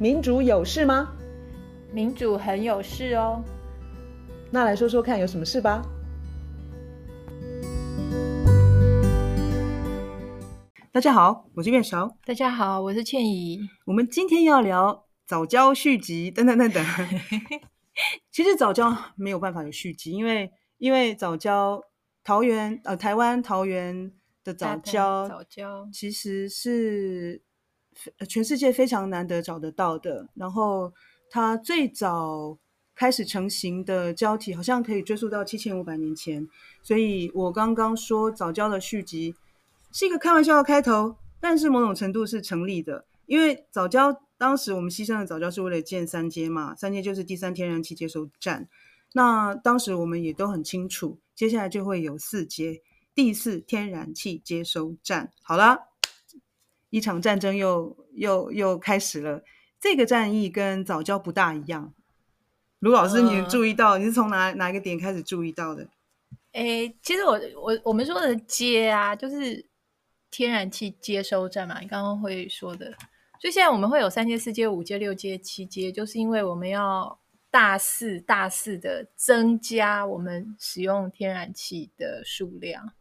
[0.00, 1.12] 民主有事吗？
[1.92, 3.44] 民主很有事哦。
[4.50, 5.82] 那来说说看，有什么事吧？
[10.90, 12.16] 大家好，我是月韶。
[12.24, 13.60] 大家好，我是倩怡。
[13.84, 16.82] 我们今天要聊早教续集，等等等等。
[18.32, 21.78] 其实早教没有办法有续集，因为因为早教
[22.24, 24.10] 桃园呃台湾桃园
[24.42, 27.42] 的早教早教其实是
[28.28, 30.28] 全世界非常难得找得到的。
[30.34, 30.92] 然后
[31.28, 32.58] 它最早
[32.94, 36.46] 开始成型的胶体好像可以追溯到七千五百年前，
[36.82, 39.34] 所以我刚刚说早教的续集。
[39.92, 48.68] 是一个开玩笑的开头，但是某种程度是成立的，因为早教当时我们牺牲的早教是为了建三阶嘛，三阶就是第三天然气接收站。
[49.14, 52.80] 那当时我们也都很清楚，接下来就会有四阶，
[53.16, 55.32] 第四天然气接收站。
[55.42, 55.80] 好了，
[56.90, 59.42] 一场战争又又又开始了。
[59.80, 61.94] 这个战役跟早教不大一样。
[62.80, 65.88] 卢老师，你注意到、呃、你是从哪哪一个点开始注意到的？
[66.52, 69.68] 诶，其实我我我们说的接啊，就是。
[70.32, 72.86] 天然气接收站嘛，你刚刚会说的，
[73.40, 77.18] 所以现在我们会有三阶、四阶、五阶、六阶、七阶，就是因为我们要
[77.50, 82.92] 大肆、大肆的增加我们使用天然气的数量。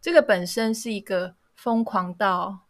[0.00, 2.66] 这个本身是一个疯狂到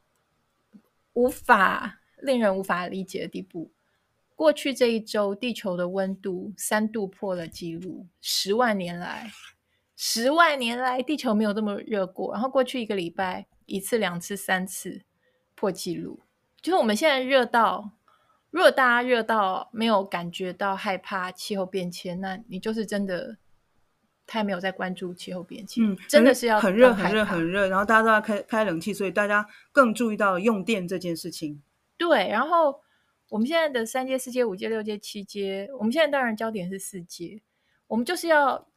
[1.14, 3.70] 无法令人无法理解的地步。
[4.34, 9.30] 过去这一周，地球的温度三度破了纪录，十万年来，
[9.96, 12.32] 十万年来地球没有这么热过。
[12.32, 13.46] 然后过去一个礼拜。
[13.66, 15.02] 一次、两次、三次
[15.54, 16.20] 破纪录，
[16.60, 17.92] 就是我们现在热到，
[18.50, 23.38] 如果大家热到没有感觉到害怕气候变迁，那你就是真的
[24.32, 25.84] 太没有在关注气候变迁。
[25.84, 31.62] 嗯，真的是要很热、很热、很热，然后大家都要开开冷气，所以大家更注意到用电这件事情。
[31.98, 32.80] 对，然后
[33.28, 37.42] 我们现在的三阶、四阶、五阶、六阶、七阶，我们现在当然焦点是四阶，
[37.88, 38.68] 我们就是要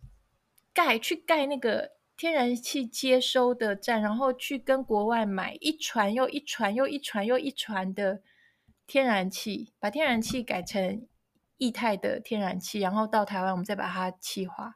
[0.73, 1.95] 盖去盖那个。
[2.17, 8.21] 天然气接收的站，然后去跟国外买一船又一船又一船又一船的
[8.87, 11.05] 天然气，把天然气改成
[11.57, 14.75] 液态的天然气，然后到台湾我们再把它气化，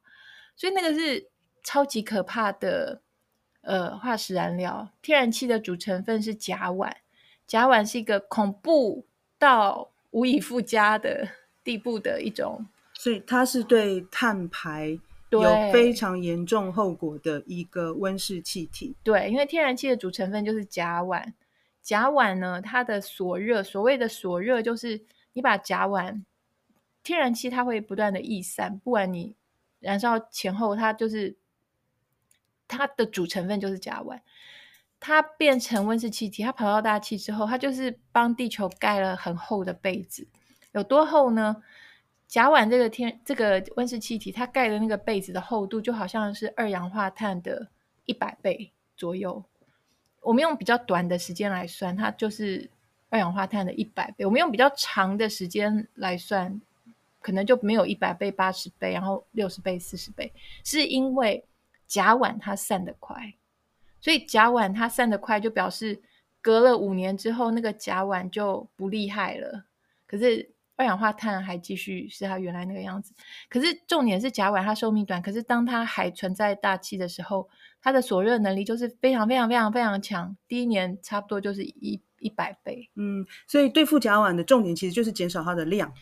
[0.59, 1.29] 所以那个是
[1.63, 3.01] 超级可怕的
[3.61, 4.89] 呃化石燃料。
[5.01, 6.91] 天然气的主成分是甲烷，
[7.47, 9.05] 甲烷是一个恐怖
[9.37, 11.29] 到无以复加的
[11.63, 14.99] 地步的一种，所以它是对碳排。
[15.31, 18.95] 有非常严重后果的一个温室气体。
[19.03, 21.23] 对，因为天然气的主成分就是甲烷。
[21.83, 24.99] 甲烷呢，它的锁热，所谓的锁热，就是
[25.33, 26.23] 你把甲烷，
[27.03, 29.35] 天然气它会不断的逸散，不管你
[29.79, 31.37] 燃烧前后，它就是
[32.67, 34.19] 它的主成分就是甲烷。
[34.99, 40.27] 它变成温室气体，它跑到大气之后，它就是帮地球盖了很厚的被子。
[40.73, 41.63] 有多厚呢？
[42.27, 47.69] 甲烷这个天这个温室气体，它盖的那个被子的厚度就好像是二氧化碳的
[48.05, 49.43] 一百倍左右。
[50.21, 52.69] 我们用比较短的时间来算，它就是
[53.09, 54.25] 二氧化碳的一百倍。
[54.25, 56.61] 我们用比较长的时间来算，
[57.29, 61.45] 可能就没有一百倍、八十倍，然后六十倍、四十倍，是因为
[61.85, 63.35] 甲烷它散得快。
[64.01, 66.01] 所以甲烷它散得快，就表示
[66.41, 69.65] 隔了五年之后，那个甲烷就不厉害了。
[70.07, 70.49] 可是。
[70.79, 73.13] 二氧化碳还继续是它原来那个样子，
[73.49, 77.49] 可是重点是甲烷它寿命短，可是当它还存在大气的时候，
[77.81, 82.89] 它的锁热能力就是非常非常非常非常强，第一年差不多就是一一百倍。
[82.95, 85.93] 嗯，所以对付甲烷的重点其实就是减少它的量，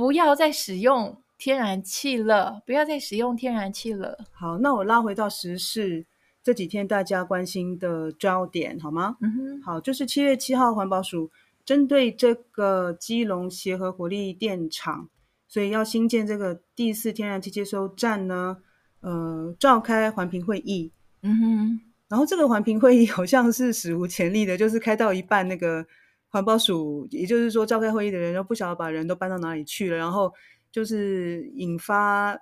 [0.00, 4.16] 不要再使用天然气了，不要再使用天然气了。
[4.32, 6.06] 好，那我拉回到时事
[6.42, 9.18] 这几天大家关心的焦点好吗？
[9.20, 11.30] 嗯哼，好，就是七月七号环保署。
[11.66, 15.10] 针对这个基隆协和火力电厂，
[15.46, 18.56] 所以要新建这个第四天然气接收站呢，
[19.02, 20.90] 呃，召开环评会议。
[21.20, 25.86] 嗯哼，然后这个环评会议好像是史无前例的，就是开到一半，那个
[26.30, 30.32] 环保署，也就是说召开会议的人，都不晓得把人都搬到哪里去了，然后
[30.72, 32.38] 就是引发。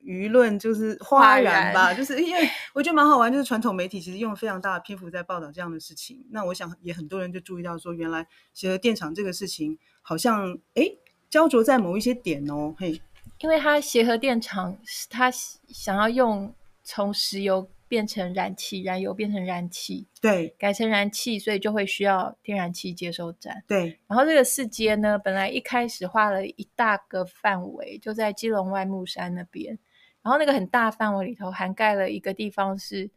[0.00, 6.24] 舆论就是哗然吧，就是因为 我觉得蛮好玩，就是传统媒体其实用了非常大的篇幅在报道这样的事情。
[6.30, 10.98] 那我想也很多人就注意到说，原来协和电厂这个事情好像诶
[11.28, 12.98] 焦灼在某一些点哦，嘿，
[13.40, 14.78] 因为他协和电厂
[15.10, 17.68] 他想要用从石油。
[17.88, 23.98] 变成燃气，燃油变成燃气，对，改成燃气，所以就会需要天然气接收站，对。
[24.06, 29.78] 然后这个四接呢，本来一开始画了一大个范围，就在基隆外木山那边，
[30.22, 33.10] 然后那个很大范围里头涵盖了一个地方是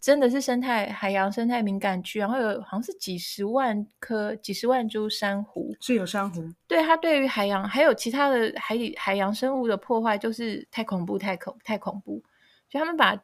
[0.00, 6.42] 真的是生态海洋生态敏感区，然后有好像是几十万颗、几十万株珊瑚，是有珊瑚。
[6.68, 12.22] 对，它对于海洋还有其他的海底海洋生物的破坏，就是太恐怖、太恐、太恐怖。
[12.68, 13.14] 所以他们把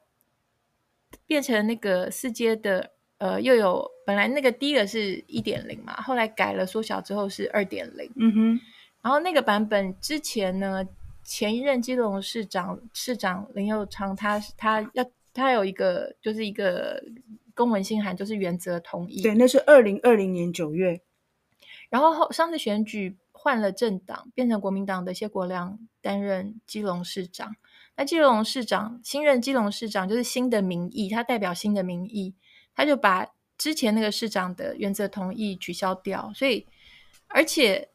[1.29, 8.11] 变成那个四阶的，呃，又有本来那个第一个是一点零嘛，后来改了缩小之后是二点零。
[8.17, 8.61] 嗯哼。
[9.03, 10.85] 然后那个版本之前呢，
[11.23, 15.09] 前一任基隆市长市长林佑昌，他他要。
[15.35, 17.01] 他有一个，就是一个
[17.55, 19.23] 公文信函，就是原则同意。
[19.23, 21.01] 对，那是二零二零年九月。
[21.91, 27.55] 然后后上次选举换了政党，变成国民党的谢国良担任基隆市长。
[27.99, 32.33] 那基隆市长新任基隆市长就是新的民意，他代表新的民意，
[32.75, 33.27] 他就把
[33.59, 36.33] 之前那个市长的原则同意取消掉。
[36.35, 36.65] 所以，
[37.27, 37.89] 而且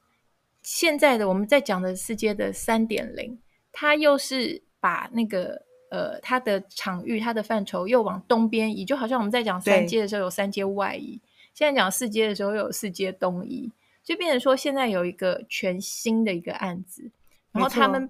[0.61, 3.39] 现在的我们在讲的四阶的三点零，
[3.71, 5.63] 他又是把那个。
[5.93, 11.21] 呃，它的场域、它的范畴又往东边移，就好像我们在讲三阶的时候有三阶外移，
[11.53, 13.71] 现在讲四阶的时候又有四阶东移，
[14.03, 17.11] 就变成说现在有一个全新的一个案子。
[17.51, 18.09] 然后他们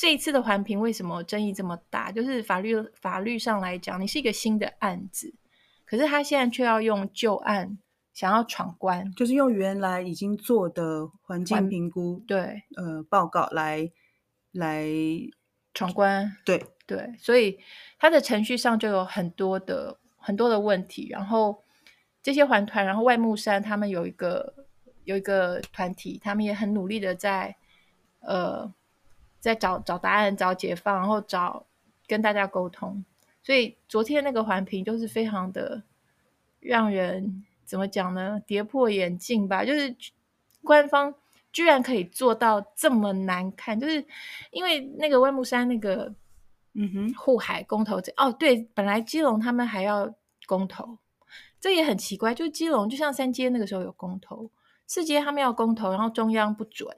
[0.00, 2.10] 这一次的环评为什么争议这么大？
[2.10, 5.34] 就是法律法律上来讲，你是一个新的案子，
[5.84, 7.78] 可是他现在却要用旧案
[8.14, 13.92] 想要闯关，就是用原来已经做的环境评估对呃报告来
[14.52, 14.88] 来
[15.74, 16.64] 闯关，对。
[16.86, 17.58] 对，所以
[17.98, 21.08] 它的程序上就有很多的很多的问题。
[21.10, 21.62] 然后
[22.22, 24.66] 这些环团，然后外木山他们有一个
[25.04, 27.54] 有一个团体，他们也很努力的在
[28.22, 28.72] 呃
[29.40, 31.66] 在找找答案、找解放，然后找
[32.06, 33.04] 跟大家沟通。
[33.42, 35.82] 所以昨天那个环评就是非常的
[36.60, 38.40] 让人怎么讲呢？
[38.46, 39.96] 跌破眼镜吧，就是
[40.62, 41.12] 官方
[41.52, 44.04] 居然可以做到这么难看，就是
[44.52, 46.14] 因为那个外木山那个。
[46.72, 50.14] 嗯哼，护海公投这哦，对，本来基隆他们还要
[50.46, 50.96] 公投，
[51.60, 52.32] 这也很奇怪。
[52.32, 54.48] 就基隆就像三阶那个时候有公投，
[54.86, 56.96] 四阶他们要公投，然后中央不准，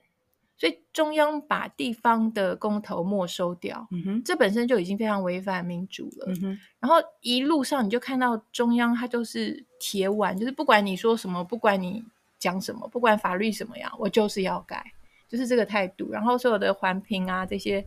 [0.62, 3.84] 所以中央把地方的公投没收掉。
[3.90, 6.26] 嗯哼，这本身就已经非常违反民主了。
[6.28, 12.04] 嗯哼，然后一路上你就看到中央它就是铁腕，就是不管你说什么，不管你
[12.38, 14.84] 讲什么，不管法律什么样，我就是要改，
[15.28, 16.12] 就是这个态度。
[16.12, 17.84] 然后所有的环评啊这些。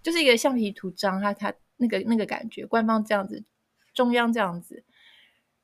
[0.00, 3.44] 就是一个橡皮图章，它它那个那个感觉，官方这样子，
[3.94, 4.82] 中央这样子，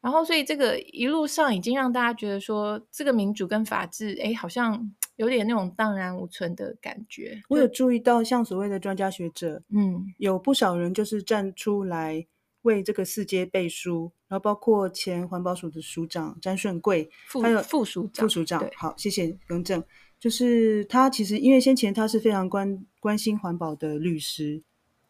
[0.01, 7.43] 然后所以这个一路上已经让大家觉得说，这个民主跟法治，哎，好像有点那种荡然无存的感觉。
[7.49, 12.27] 我有注意到，像所谓的专家学者，嗯，有不少人就是站出来
[12.63, 17.11] 为这个四阶背书，然后包括前环保署的署长詹顺贵，
[17.43, 19.83] 还有副署长，副署长，好，谢谢更正。
[20.21, 24.63] 就是他其实因为先前他是非常关关心环保的律师，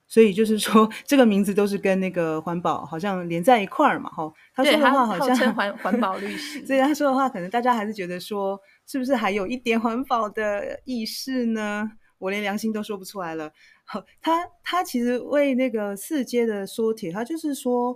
[0.08, 4.32] 所以就是说这个名字都是跟那个环保好像连在一块儿嘛，哈。
[4.54, 11.88] 他说的话好像环环保律师，所以他说的话可能大家还是觉得说是不是还有一点环保的意识呢？
[12.18, 13.52] 我连良心都说不出来了。
[13.84, 17.94] 好，他他其实为那个四阶的缩帖，他就是说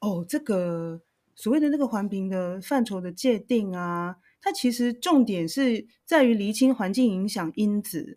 [0.00, 1.00] 哦，这个
[1.34, 4.16] 所谓的那个环评的范畴的界定啊。
[4.42, 8.16] 它其实重点是在于厘清环境影响因子，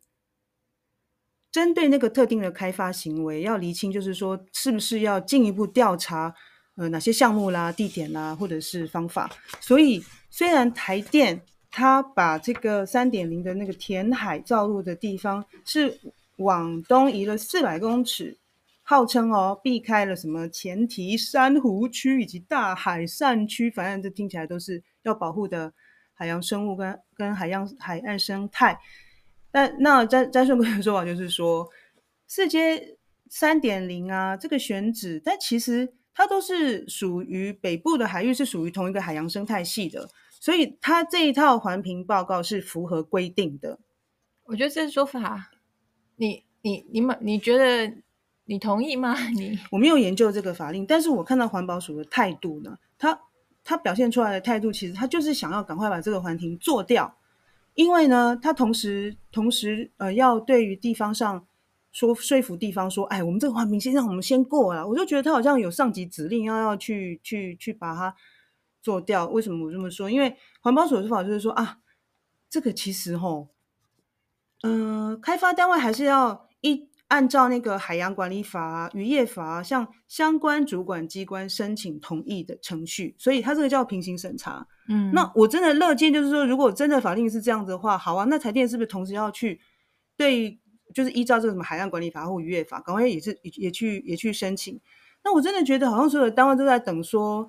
[1.51, 6.34] 针对那个特定的开发行为，要厘清，就是说是不是要进一步调查，
[6.75, 9.30] 呃，哪些项目啦、地点啦，或者是方法。
[9.60, 11.42] 所以，虽然台电
[11.72, 16.00] 它把这个三点零的那个填海造陆的地方是
[16.38, 18.38] 往东移了四百公尺，
[18.83, 25.74] 号称哦避开了什么前提珊瑚区以及大海扇区，反正这听起来都是要保护的。
[26.21, 28.78] 海洋生物跟跟海洋海岸生态，
[29.52, 31.68] 但那詹詹顺贵的说法就是说，
[32.28, 32.98] 四阶
[33.30, 43.80] 三点零啊，这个选址，但其实它都是属于北部的海域，是属于同一个海洋生态系的，所以它这一套环评报告是符合规定的。
[44.46, 45.52] 我觉得这说法，
[46.16, 47.94] 你你你们你觉得
[48.46, 49.16] 你同意吗？
[49.36, 53.20] 你我没有研究这个法令，但是我看到环保署的态度呢，他。
[53.62, 57.19] 他表现出来的态度，其实他就是想要赶快把这个环评做掉，
[57.80, 61.48] 因为呢，他同时同时呃，要对于地方上
[61.94, 64.86] 说说服地方说，哎，我们这个环评先让我们先过了。
[64.86, 68.14] 我就觉得他好像有上级指令要要去去去把它
[68.81, 69.30] 做掉。
[69.30, 70.12] 为什么我这么说？
[70.12, 71.78] 因为环保署的说法就是说啊，
[72.50, 73.48] 这个其实吼，
[74.64, 76.89] 嗯、开发单位还是要一。
[77.09, 84.66] 按照那个海洋管理法啊、渔业法啊，向相关主管机关申请同意的程序，所以它这个叫平行审查。
[84.87, 89.59] 嗯，那我真的乐见，就是说，如果真的法令是这样子的话，好啊，那台电是不是同时要去
[90.18, 90.59] 对，
[90.94, 94.80] 就是依照这个什么海洋管理法或渔业法，赶快也是也也去也去申请？
[95.23, 97.47] 那那我真的觉得好像所有的单位都在等说，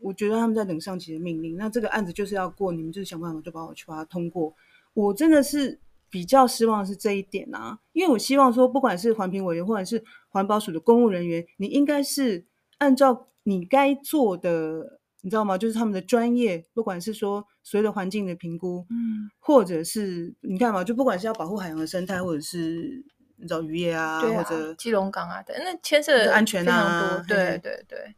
[0.00, 1.56] 我觉得他们在等上级的命令。
[1.56, 4.54] 那这个案子就是要过，你们就是想办法就把我去把它通过。
[4.92, 12.46] 我真的是比较失望的是这一点啊，因为我希望说，不管是环评委员或者是环保署的公务人员，你应该是
[12.78, 15.00] 按照你该做的。
[15.22, 15.58] 你知道吗？
[15.58, 28.14] 就是他们的专业，不管是说所有的环境的评估，嗯，或者是你看嘛，就不管是要保护海洋的生态，或者是你知道渔业啊，啊，或者基隆港啊等，那牵涉的安全非常多，对对对，对，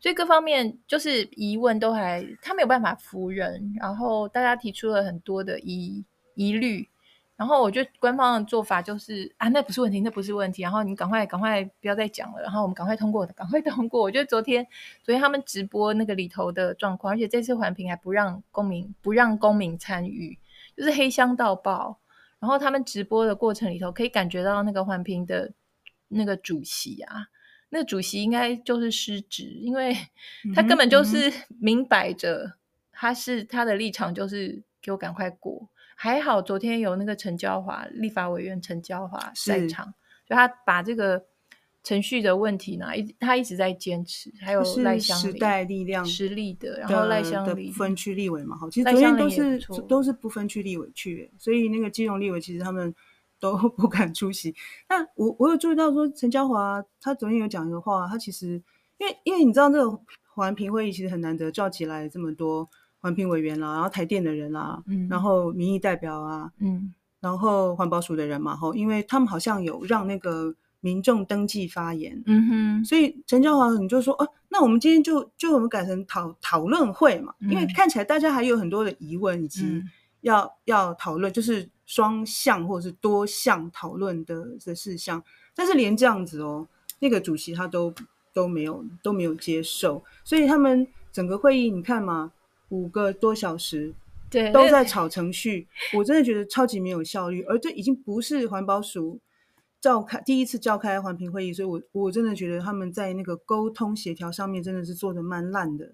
[0.00, 6.04] 所以各方面就是疑问都还他没有办法服人，然后大家提出了很多的疑
[6.34, 6.88] 疑虑。
[7.38, 10.60] 然后我觉得官方的做法就是啊，那不是问题，那不是问题。
[10.60, 12.42] 然后你赶快赶快不要再讲了。
[12.42, 14.02] 然后我们赶快通过，赶快通过。
[14.02, 14.66] 我觉得昨天
[15.04, 20.36] 昨天他们直播那个里头的状况，而且这次环评还不让公民不让公民参与，
[20.76, 22.00] 就是黑箱到爆。
[22.40, 25.52] 然后他们直播的过程里头，可以感觉到那个环评的
[26.08, 27.28] 那个主席啊，
[27.68, 29.96] 那个主席应该就是失职，因为
[30.56, 32.54] 他根本就是明摆着
[32.90, 35.68] 他是他的立场就是给我赶快过。
[36.00, 39.92] 还好，昨天有那个陈娇华立法委员陈娇华在场，
[40.24, 41.20] 就他把这个
[41.82, 44.32] 程序的问题呢，一他一直在坚持。
[44.40, 52.94] 还有赖香，时代力量实力的，然后赖香的不分区立委嘛，好，其实昨天都是都是不分区立委去，所以那个金融立委其实他们
[53.40, 54.54] 都 不敢出席。
[54.88, 58.62] 那我我有注意到说，陈娇华他昨天有讲一个话，他其实
[58.98, 60.00] 因为因为你知道这个
[60.32, 62.70] 环评会议其实很难得召集来这么多。
[63.00, 79.82] 环评委员啦，然后台电的人啦，嗯，然后民意代表啊，嗯，然后环保署的人嘛，吼，因为他们好像有让那个民众登记发言，嗯哼，所以陈椒华你就说，哦、啊，那我们今天就就我们改成讨讨论会嘛，嗯，因为看起来大家还有很多的疑问，以及
[80.22, 85.22] 要、嗯、要讨论，就是双向或者是多项讨论的的事项，
[85.54, 86.66] 但是连这样子哦，
[86.98, 87.94] 那个主席他都
[88.34, 92.32] 都没有都没有接受，所以他们整个会议你看嘛。
[92.70, 93.92] 五个多小时，
[94.30, 97.42] 对，都在吵程序，我真的觉得超级没有效率。
[97.44, 99.18] 而这已经不是环保署
[99.80, 105.92] 召开第一次召开环评会议，所以我我真的觉得他们在那个沟通协调上面真的是做的蛮烂的。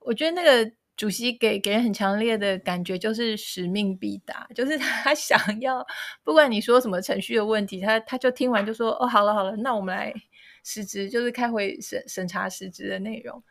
[0.00, 5.84] 我觉得那个主席给给人很强烈的感觉，就是使命必达，就是他想要
[6.22, 10.14] 不管你说什么程序的问题，他他就听完就说哦，好了好了，那我们来
[10.62, 13.42] 实质，就是开会审审查实质的内容。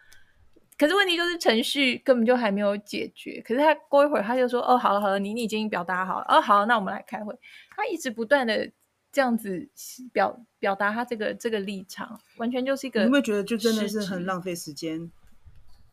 [0.81, 3.39] 可是问题就是程序根本就还没有解决。
[3.45, 6.25] 可是他过一会儿他就说：“哦，好了好了，你你已经表达好了。
[6.27, 7.38] 哦，好，那我们来开会。”
[7.77, 8.67] 他一直不断的
[9.11, 9.69] 这样子
[10.11, 13.03] 表表达他这个这个立场，完全就是一个。
[13.03, 15.11] 你会觉得就真的是很浪费时间？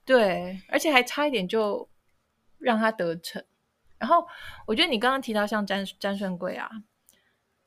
[0.07, 1.87] 对，而且还差一点就
[2.57, 3.45] 让他得逞。
[3.99, 4.26] 然后
[4.66, 6.66] 我觉得你刚刚提到像詹詹顺贵啊，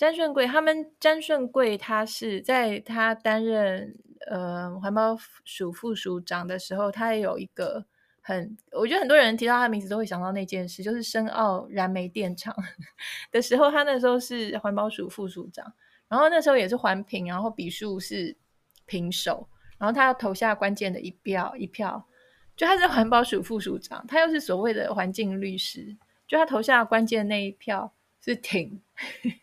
[0.02, 3.96] 詹顺贵他们詹顺贵他是在他担任。
[4.28, 5.16] 呃，环保
[5.46, 7.86] 署副署长的时候，他也有一个
[8.22, 12.56] 很，我觉得很多人提到他的名字都会想到那件事，就是深澳燃煤电厂
[13.32, 15.74] 的时候，他那时候是环保署副署长，
[16.08, 18.38] 然后那时候也是环评，然后比数是
[18.86, 19.48] 平手，
[19.80, 22.08] 然后他要投下关键的一票一票，
[22.56, 27.92] 就他是环保署副署长，他又是所谓的环境律师，就他投下关键那一票
[28.24, 28.82] 是挺、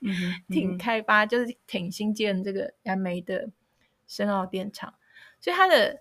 [0.01, 3.51] 嗯、 挺开发，就是挺新建这个燃煤的。
[4.11, 4.95] 深澳电厂，
[5.39, 6.01] 所以他的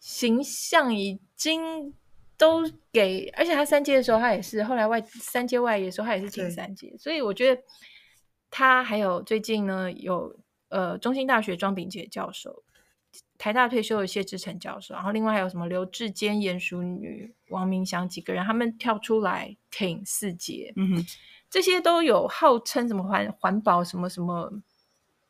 [0.00, 1.94] 形象已经
[2.36, 7.62] 都给，而且他三阶的时候，他也是后来外三阶外的时候，他也是挺三阶，所以我觉得
[8.50, 10.36] 他还有最近呢，有
[10.68, 12.64] 呃中兴大学庄秉杰教授，
[13.38, 21.06] 台大退休的谢志成教授，然后另外还有什么刘志坚、严淑女、王明祥几个人，他们跳出来挺四阶，嗯哼，
[21.50, 24.52] 这些都有号称什么环环保什么什么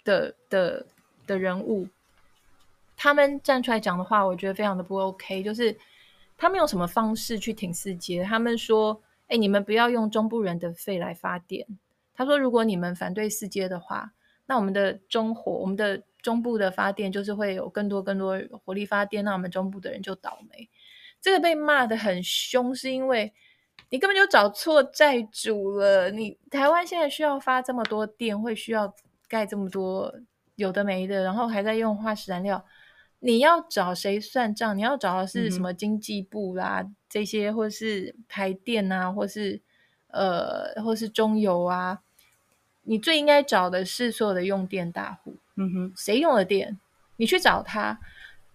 [0.05, 0.87] 的的
[1.27, 1.89] 的人物。
[2.97, 5.43] 他们站出来讲的话，我觉得非常的不 OK。
[5.45, 5.77] 就是
[6.37, 8.25] 他们用什么方式去挺四阶？
[8.25, 11.65] 他们说：“哎，你们不要用中部人的肺来发电。”
[12.15, 14.13] 他说：“如果你们反对四阶的话，
[14.47, 20.69] 那我们的中火，我们的中部的发电就是会有更多更多火力发电，那我们中部的人就倒霉。”
[21.23, 23.33] 这个被骂得很凶，是因为
[23.91, 26.11] 你根本就找错债主了。
[26.11, 28.95] 你台湾现在需要发这么多电，会需要
[29.29, 30.15] 盖这么多
[30.57, 32.65] 有的没的，然后还在用化石燃料。
[33.21, 34.77] 你要找谁算账？
[34.77, 39.61] 你要找的是什么经济部啦，嗯、这些，或是台电啊，或是
[40.09, 42.01] 呃，或是中油啊。
[42.83, 45.37] 你最应该找的是所有的用电大户。
[45.57, 46.79] 嗯哼，谁用了电？
[47.17, 47.99] 你去找他。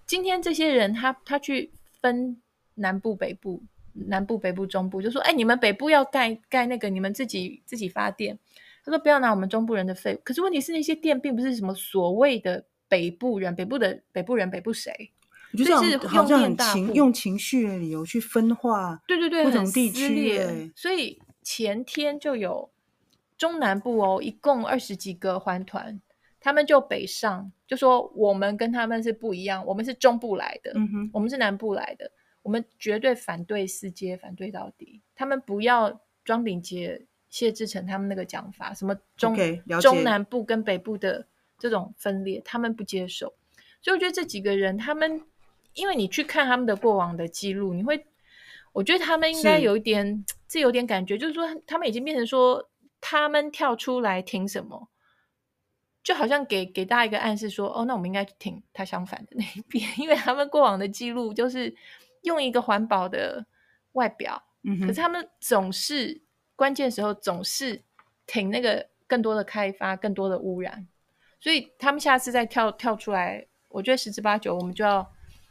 [0.05, 1.71] 今天这些人他，他他去
[2.01, 2.41] 分
[2.75, 3.61] 南部、北部、
[3.93, 8.37] 南部、北部、中部，就说：“哎，你们北部要盖盖那个，你们自己自己发电。”
[8.85, 12.65] 他说：“不要拿我们中部人的费。”可是问题是，那些电并不是什么所谓的。
[12.89, 15.11] 北部人，北部的北部人，北部谁？
[15.57, 22.69] 就是好像很情用情绪的理由去分化，对对对，不同地区，欸，所以前天就有
[23.35, 25.99] 中南部哦，一共二十几个环团，
[26.39, 32.11] 他们就北上，就说我们跟他们是不一样，我们是中部来的，嗯哼，我们是南部来的，
[32.43, 35.01] 我们绝对反对四阶，反对到底。
[35.15, 41.25] 他们不要庄秉杰、谢志成他们那个讲法，什么中、okay, 中南部跟北部的
[41.57, 43.33] 这种分裂，他们不接受。
[43.81, 45.23] 所以我觉得这几个人他们。
[45.75, 48.05] 因为你去看他们的过往的记录，你会，
[48.73, 52.69] 我觉得他们应该有一点，这有点感觉，就是说他们已经变成说，
[53.01, 54.87] 他们跳出来挺什么，
[56.03, 61.75] 就好像给给大家一个暗示说，哦，那我们应该挺他相反的那一边，因为他们过往的记录就是
[62.23, 63.45] 用一个环保的
[63.93, 66.21] 外表，嗯，可是他们总是
[66.55, 67.81] 关键时候总是
[68.27, 70.87] 挺那个更多的开发，更多的污染，
[71.39, 75.09] 所以他们下次再跳跳出来，我觉得十之八九我们就要。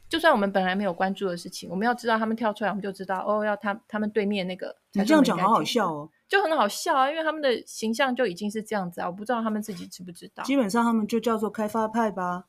[0.09, 4.77] 就算我们本来没有关注的事情，我们要知道他们跳出来，我们就知道哦，要他他们对面那个。
[4.93, 10.45] 你这样讲好好笑哦，就很好笑啊，因为他们的形象就已经是这样子啊，我不知道他们自己知不知道。
[10.45, 12.45] 基本上他们就叫做开发派吧，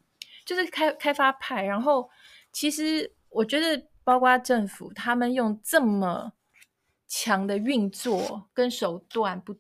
[0.46, 1.64] 就是开开发派。
[1.64, 2.10] 然后
[2.52, 6.34] 其实我觉得，包括政府，他们用这么
[7.08, 9.56] 强的运作跟手段，不，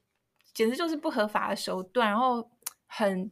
[0.53, 2.49] 简直就是不合法的手段，然后
[2.87, 3.31] 很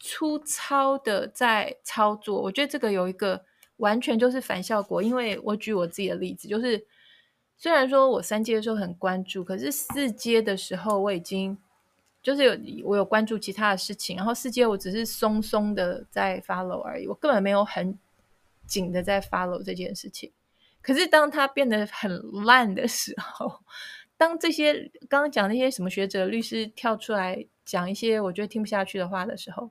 [0.00, 2.42] 粗糙的在操作。
[2.42, 3.44] 我觉得这个有一个。
[3.78, 6.84] 完全就是反效果，因为我举我自己的例子，就是
[7.56, 11.56] 虽然说我三阶的时候很关注，可是四阶的时候我已经
[12.20, 17.96] 就是有我有关注其他的事情，然后四阶我只是松松的在 follow 而已，我根本没有很
[18.66, 20.32] 紧的在 follow 这件事情。
[20.82, 23.62] 可是当它变得很烂的时候，
[24.16, 29.70] 当这些刚刚讲那些什么学者、律师跳出来讲一些我觉得听不下去的话的时候，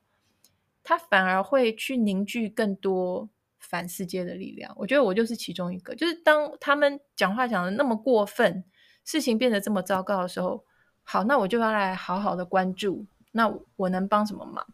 [0.83, 3.29] 他反而会去凝聚更多。
[3.59, 5.93] 反世界的力量，我觉得我就是其中一个。
[5.93, 8.63] 就是当他们讲话讲的那么过分，
[9.03, 10.63] 事情变得这么糟糕的时候，
[11.03, 13.05] 好，那我就要来好好的关注。
[13.31, 14.65] 那我能帮什么忙？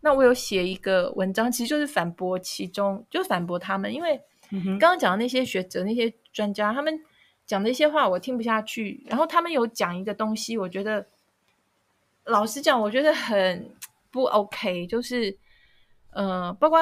[0.00, 3.94] 那我有写一个文章，其实就是反驳其中，就是反驳他们。
[3.94, 4.20] 因为
[4.50, 7.00] 刚刚讲的那些学者、那些专家，他们
[7.46, 9.04] 讲的一些话我听不下去。
[9.06, 11.06] 然后他们有讲一个东西，我觉得
[12.24, 13.74] 老实讲，我觉得很
[14.10, 14.86] 不 OK。
[14.86, 15.38] 就是
[16.12, 16.78] 呃，包括。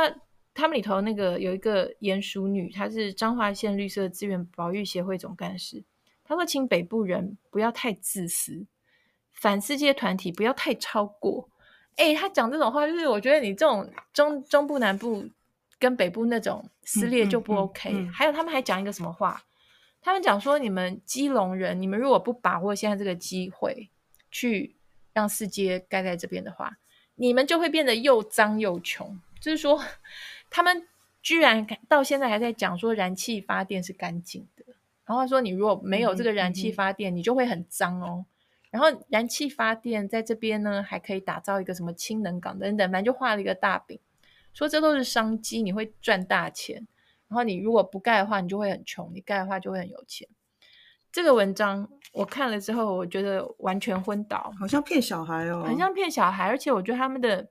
[0.54, 5.84] 他们里头那个有一个鼹鼠女，她是彰化县绿色资源保育协会总干事。
[6.24, 8.66] 她说：“请北部人不要太自私，
[9.32, 11.48] 反世界团体不要太超过。”
[11.94, 15.28] 哎，他讲这种话，就是我觉得你这种中中部南部
[15.78, 17.90] 跟北部那种撕裂就不 OK。
[17.90, 19.42] 嗯嗯嗯嗯、还有他们还讲一个什么话？
[20.00, 23.90] 他们讲说：“你们基隆人，你们如果不把握现在这个机会，
[24.30, 24.76] 去
[25.12, 26.78] 让世界盖在这边的话，
[27.16, 29.82] 你们就会变得又脏又穷。”就是说。
[30.50, 30.88] 他们
[31.20, 34.64] 居然到现在还在讲说燃气发电是干净的，
[35.04, 38.24] 然后他说你如果没有这个燃气发电，你就会很脏哦。
[38.70, 44.00] 然后燃气发电在这边呢，还可以打造一个什么氢能港等等，反正就画了一个大饼，
[44.58, 46.86] 说这都是商机，你会赚大钱。
[47.28, 50.28] 然后你如果不盖的话，你就会很穷；你盖的话就会很有钱。
[51.12, 57.48] 这个文章我看了之后，我觉得完全昏倒，好像骗小孩哦，很像骗小孩，而且我觉得他们的。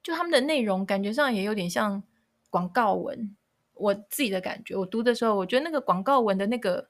[0.00, 2.02] 就他们的内容感觉上也有点像
[2.48, 3.36] 广告文，
[3.74, 6.88] 我自己的感觉，我读的时候，我觉得那个广告文的那个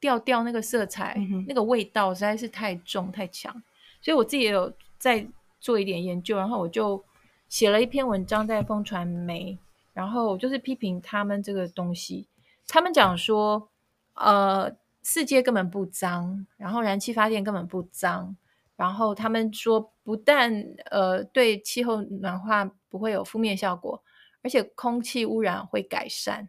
[0.00, 3.52] 调调、那个色彩、嗯、那个味道实在是太重太强，
[4.00, 5.24] 所以我自己也有在
[5.60, 7.04] 做一点研究，然后我就
[7.48, 9.58] 写了一篇文章在风传媒，
[9.92, 12.26] 然后就是批评他们这个东西，
[12.66, 13.68] 他们讲说，
[14.14, 14.70] 呃，
[15.02, 18.36] 世界根本不脏，然后燃气发电根本不脏。
[18.76, 24.00] 然后他们说，不但呃对气候暖化不会有负面效果，
[24.40, 26.48] 而且空气污染会改善。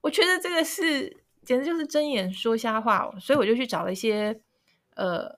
[0.00, 4.40] 我觉得这个是简直就是睁眼说瞎话，所以我就去找了一些
[4.94, 5.36] 呃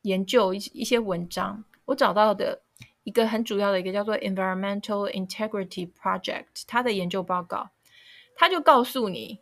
[0.00, 1.62] 研究一一些文章。
[1.84, 2.62] 我找到的
[3.06, 7.70] 一个很主要的一个叫做 Environmental Integrity Project，它的研究报告，
[8.34, 9.38] 它就告诉你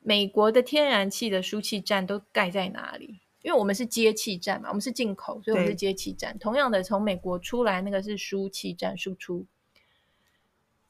[0.00, 3.20] 美国的天然气的输气站都盖在哪里。
[3.42, 6.36] 因为我们是接气站嘛，我们是进口，所以我们是接气站。
[6.38, 9.46] 同样的，从美国出来那个是输气站，输出，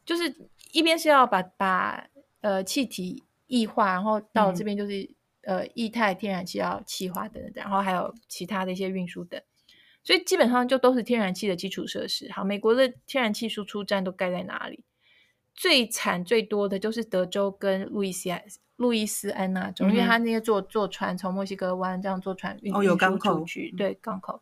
[0.07, 2.09] 就是一边是要把把
[2.40, 5.03] 呃气体液化，然后到这边就是、
[5.42, 9.42] 嗯、呃液态天然气要气化等等，然后还有其他的一些运输等，
[10.07, 12.31] 所以基本上就都是天然气的基础设施。
[12.31, 14.85] 好，美国的天然气输出站都盖在哪里？
[15.53, 18.40] 最惨最多的就是德州跟路易斯安。
[18.77, 24.40] 路易斯安那州，因为他那些坐坐船从墨西哥湾这样坐船运运输出去，对港口。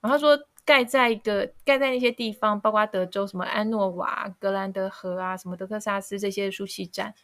[0.00, 7.14] 然后他说盖在一个盖在那些地方，包括德州什么安诺瓦、格兰德河啊，什么德克萨斯这些输气站，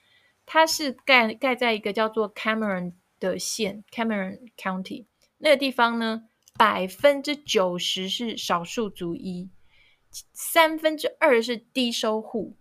[0.44, 5.06] 它是盖盖在一个叫做 Cameron 的县 Cameron County
[5.38, 6.24] 那个地方呢，
[6.56, 9.50] 百分之九十是少数族裔，
[10.32, 12.56] 三分之二是低收户。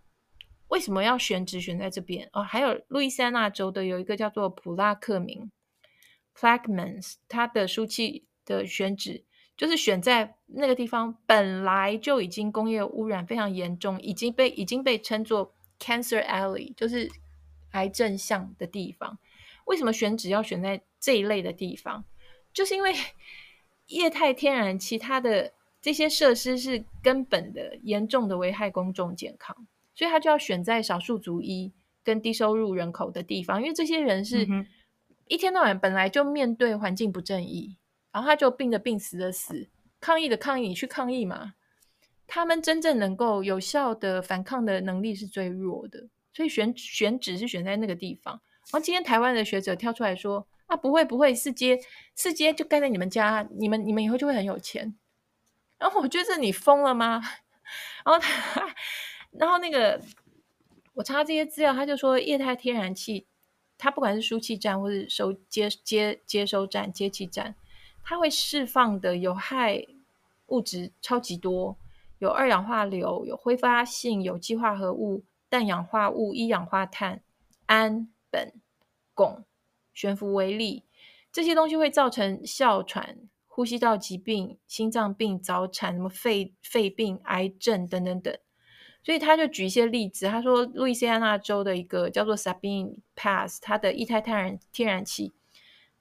[0.69, 2.27] 为什么要选址选在这边？
[2.33, 5.51] 哦，还有路易斯安那州的有一个叫做普拉克明
[6.35, 9.23] Plaquemines，它的输气的选址。
[9.55, 17.07] 就是选在那个地方，本来就已经工业污染非常严重，已经被已经被称作 Cancer Alley，就是
[17.73, 19.19] 癌症巷的地方。
[19.65, 22.03] 为什么选址要选在这一类的地方？
[22.51, 22.95] 就是因为
[23.87, 29.55] 液态天然气它的这些设施是根本的严重的危害公众健康，
[29.93, 31.71] 所以它就要选在少数族裔
[32.03, 34.47] 跟低收入人口的地方，因为这些人是
[35.27, 37.77] 一天到晚本来就面对环境不正义。
[38.11, 39.67] 然后他就病的病，死的死，
[39.99, 41.55] 抗议的抗议，你去抗议嘛。
[42.27, 48.39] 他们真正能够有效的反抗的能力是最弱的，所以选选址是选在那个地方。
[48.71, 51.79] 然后今天台湾的学者跳出来说：“啊，不会不会，四街
[52.15, 54.95] 四街就盖在你们家，你们你们以后就会很有钱。”
[55.77, 57.21] 然后我觉得你疯了吗？
[58.05, 58.75] 然后他，
[59.31, 60.01] 然后那个
[60.93, 63.27] 我查这些资料，他就说液态天然气，
[63.77, 67.55] 它不管是输气站或是收接接接收站接气站。
[68.01, 69.85] 它会释放的有害
[70.47, 71.77] 物质超级多，
[72.19, 77.21] 有二氧化硫，有挥发性有机化合物、氮氧化物、一氧化碳、
[77.65, 78.51] 氨、苯、
[79.15, 79.43] 汞、
[79.93, 80.83] 悬浮微粒，
[81.31, 88.35] 这些东西会造成哮喘、呼吸道疾病、心脏病、早产、什么肺肺病、癌症等等等。
[89.03, 95.33] 所以他就举一些例子，他说路易斯安那州的一个叫做 Sabine Pass，它的液态天然天然气。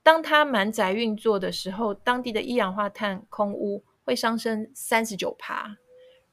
[0.04, 5.76] 当它满载运作的时候，当地的一氧化碳空污会上升三十九趴，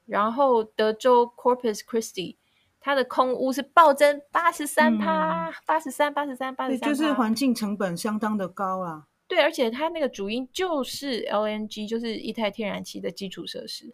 [0.05, 2.35] 然后德州 Corpus Christi
[2.79, 9.07] 它的空屋是暴增八十三趴，八十三、八十三、八十三，就是环境成本相当的高啊。
[9.27, 13.93] 对，而且它那个主因就是 LNG，就是液态天然气的基础设施，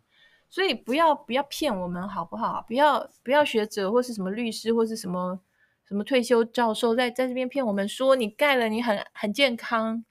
[0.50, 2.64] 所以不要不要骗我们好不好？
[2.68, 5.40] 不要不要学者或是什么律师或是什么。
[5.88, 10.04] 什么退休教授在在这边骗我们说，你盖了你很很健康，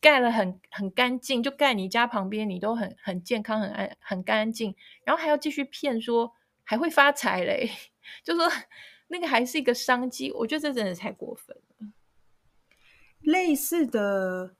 [0.00, 7.68] 盖了很很干净，就盖你家旁边你都很很健康很安很干净，然后还要继续骗说还会发财嘞，
[8.24, 8.50] 就说
[9.08, 11.88] 那个还是一个商机，我觉得这真的太过分了。
[13.20, 14.54] 类似的，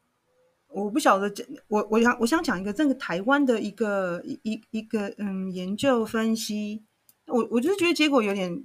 [0.68, 1.32] 我不晓得，
[1.68, 6.82] 我我想我想讲一个这个台湾的一个一一一个嗯研究分析，
[7.26, 8.64] 我我就是觉得结果有点。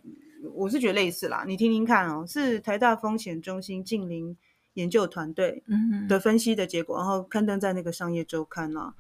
[0.56, 4.36] 我是觉得类似啦，你听听看哦，是台大风险中心近邻
[4.74, 5.64] 研究团队
[6.10, 8.96] 的分析的结果，然后刊登在那个商业周刊啊。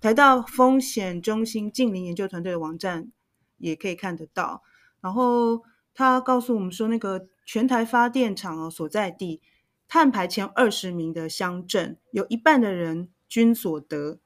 [0.00, 3.12] 台大风险中心近邻研究团队的网站
[3.58, 4.62] 也可以看得到。
[5.00, 5.62] 然后
[5.94, 9.40] 他告诉我们说，那个全台发电厂哦所在地
[9.86, 14.18] 碳排前二十名的乡镇，有一半的人均所得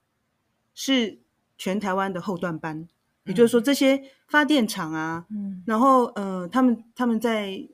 [0.75, 1.21] 是
[1.57, 2.89] 全台湾的后段班。
[3.25, 7.69] 也就是说，这些发电厂啊，嗯，然后呃，他们他们在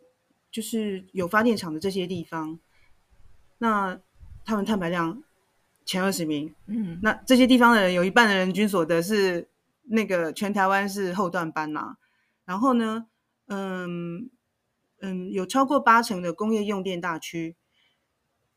[0.51, 2.59] 就是有发电厂的这些地方，
[3.57, 3.99] 那
[4.45, 5.23] 他们碳排量
[5.87, 9.49] 前二十名，嗯，那这些地方的人有一半的人均所得是
[9.85, 11.97] 那个全台湾是后段班呐，
[12.49, 13.07] 然后呢，
[13.49, 14.31] 嗯
[15.03, 17.55] 嗯，有超过八成的工业用电大区，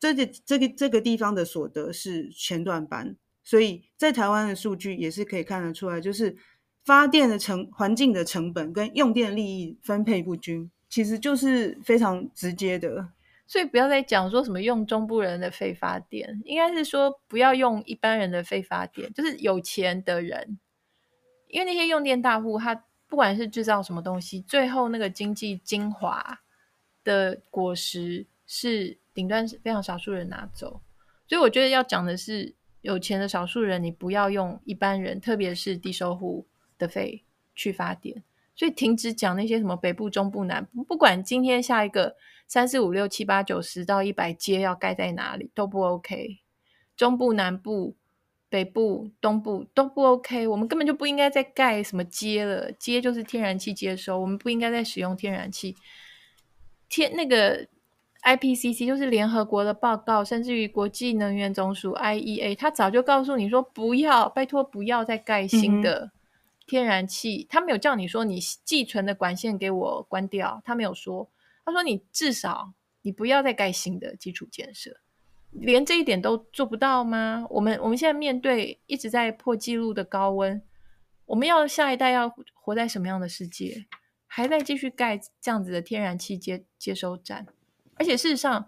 [0.00, 6.36] 这个这个这个地方的所得是前段班，所以在台湾的数据也是可以看得出来，就是。
[6.84, 13.12] 发电的成环境的成本跟用电利益分配不均，其实就是非常直接的。
[13.46, 20.58] 所以不要再讲说什么用中部人的废发电，应该是说不要用一般人的废发电，就是有钱的人，
[21.46, 26.40] 因为那些用电大户，他不管是制造什么东西，最后那个经济精华
[27.04, 30.80] 的果实是顶端是非常少数人拿走。
[31.28, 36.46] 所以我觉得要讲的是有钱的少数人，你不要用一般人，特别是低收户。
[36.78, 37.22] 的费
[37.54, 38.24] 去发电，
[38.56, 42.16] 所以停止讲那些什么北部、中部、南部，不管今天下一个
[42.48, 46.40] 三四五六七八九十到一百街要盖在哪里都不 OK，
[46.96, 47.94] 中部、南部、
[48.52, 55.74] 北部、东部都不 OK，我们根本就不应该再盖什么街了，街就是天然气接收，我们不应该再使用天然气。
[56.90, 57.66] 天那个
[58.22, 66.04] IPCC 就是联合国的报告，甚至于国际能源总署 IEA，他早就告诉你说不要，拜托不要再盖新的。
[66.04, 66.10] 嗯
[66.64, 71.28] 天然气，他没有叫你说你寄存的管线给我关掉，他没有说，
[71.64, 74.96] 他说你至少你不要再盖新的基础建设，
[75.52, 77.46] 连这一点都做不到吗？
[77.50, 80.60] 我们我们现在面对一直在破纪录的高温，
[81.26, 83.86] 我们要下一代要活在什么样的世界？
[84.26, 87.46] 还在继续盖这样子的天然气接接收站，
[87.96, 88.66] 而且事实上，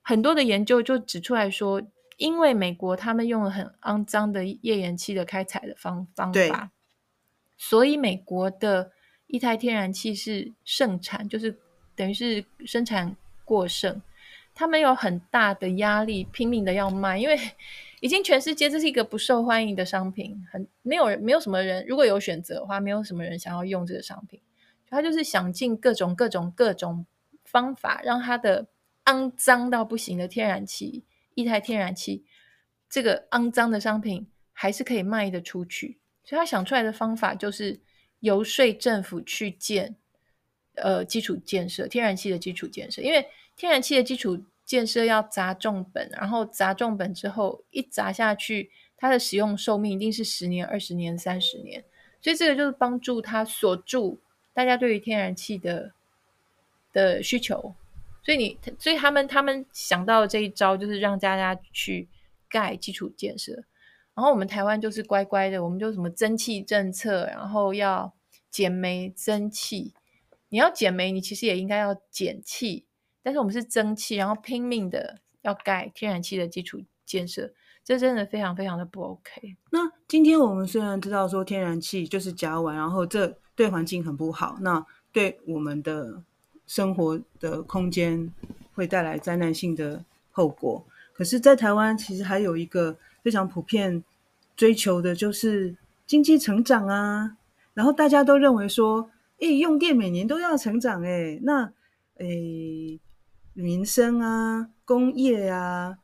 [0.00, 1.82] 很多的研究就指出来说，
[2.18, 6.70] 因为美国他们用了很肮脏的页岩气的开采的方方法，
[7.56, 8.92] 所以美国的
[9.26, 11.58] 一台天然气是盛产，就是
[11.96, 14.00] 等于是生产过剩，
[14.56, 17.38] 他们有很大的压力，拼命的要卖，因为
[18.02, 24.40] 已经全世界这是一个不受欢迎的商品，很没有人，没有什么人，如果有选择的话，没有什么人想要用这个商品，
[24.88, 27.06] 他就是想尽各种各种各种
[27.44, 28.66] 方法，让他的。
[29.06, 31.04] 肮脏到不行的天然气，
[31.36, 32.24] 一台天然气，
[32.90, 36.00] 这个肮脏的商品还是可以卖得出去。
[36.24, 37.78] 所以他想出来的方法就是
[38.18, 39.94] 游说政府去建
[40.74, 43.00] 呃基础建设，天然气的基础建设。
[43.00, 43.24] 因为
[43.56, 51.82] 天然气的基础建设要砸重本，然后砸重本之后一砸下去，它的使用寿命一定是十年、二十年、三十年。
[52.20, 54.18] 所以这个就是帮助他锁住
[54.52, 55.92] 大家对于天然气的
[56.92, 57.74] 的需求。
[58.24, 62.08] 所以你，所以他们他们想到的这一招，就是让大家去
[62.48, 63.52] 盖基础建设。
[64.14, 68.12] 然后我们台湾就是乖乖的，我们就什么蒸汽政策，然后要
[68.50, 69.92] 减煤增气。
[70.48, 72.84] 你要减煤，你其实也应该要减气。
[73.26, 77.50] 但是我们是蒸汽，然后拼命的要盖天然气的基础建设，
[77.82, 79.56] 这真的非常非常的不 OK。
[79.70, 86.22] 那今天我们虽然知道说天然气就是甲烷，然后这对环境很不好，那对我们的。
[86.68, 88.28] 生活的空间
[88.74, 90.84] 会带来灾难性的后果。
[91.12, 94.02] 可是，在台湾其实还有一个非常普遍
[94.56, 95.76] 追求的，就是
[96.08, 97.36] 经济成长啊。
[97.72, 99.08] 然后大家都认为说，
[99.38, 101.72] 诶，用电每年都要成长，诶，那
[102.16, 102.98] 诶，
[103.56, 105.98] 民生啊，工业啊，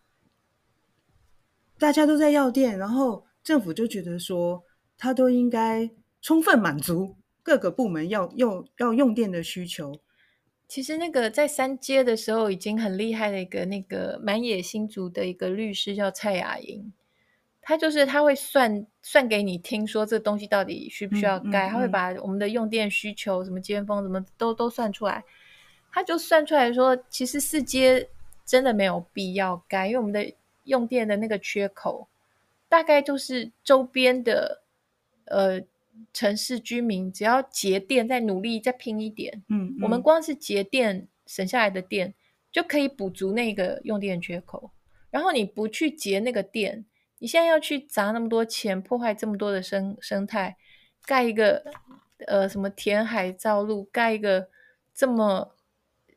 [1.79, 4.65] 大家都在要电，然后政府就觉得说，
[4.97, 5.91] 它都应该
[6.23, 9.93] 充分满足各个部门要用要用电的需求。
[10.67, 16.91] 其实那个在三阶的时候已经很厉害的一个那个满野新竹的一个律师叫蔡雅莹，
[17.61, 25.23] 他就是他会算算给你听，说这东西到底需不需要盖，嗯嗯嗯、他会把我们的用电需求、什么尖峰、什么都都算出来，
[25.93, 28.09] 他就算出来说，其实四阶
[28.45, 32.09] 真的没有必要盖，因为我们的用电的那个缺口
[32.69, 34.63] 大概就是周边的
[35.27, 35.63] 呃。
[36.15, 42.15] 城市居民只要节电，再努力再拼一点，嗯，嗯，我们光是节电省下来的电
[42.51, 44.71] 就可以补足那个用电缺口。
[45.11, 46.87] 然后你不去节那个电，
[47.19, 50.57] 你现在要去砸那么多钱，破坏这么多的生生态，
[51.05, 51.63] 盖一个
[52.27, 54.49] 呃什么填海造陆，盖一个
[54.95, 55.55] 这么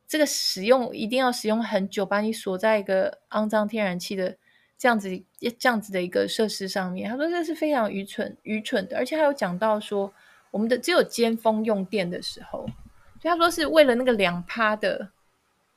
[0.07, 4.37] 这个使用一定要使用很久，把你锁在一个肮脏天然气的。
[4.77, 5.09] 这样子，
[5.57, 10.13] 这样子的一个设施上面，他说这是非常愚蠢、愚蠢的，而且还有讲到说，
[10.51, 12.65] 我们的只有尖峰用电的时候，
[13.21, 15.11] 所以他说是为了那个两趴的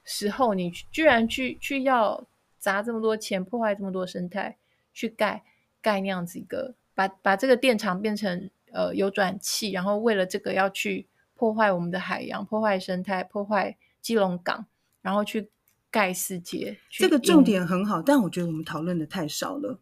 [0.03, 2.27] 时候，你居然去去要
[2.59, 4.57] 砸这么多钱，破坏这么多生态，
[4.93, 5.45] 去盖
[5.81, 13.77] 盖那样子一个，把把这个电厂变成呃有转气，然后为了这个要去破坏我们的海洋，破坏生态，破坏
[14.09, 14.65] 基隆港，
[15.03, 15.51] 然后去。
[15.91, 19.79] 盖世界，这个重点很好，但我觉得我们讨论的太少了。